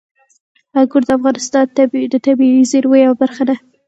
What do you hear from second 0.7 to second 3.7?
انګور د افغانستان د طبیعي زیرمو یوه برخه ده.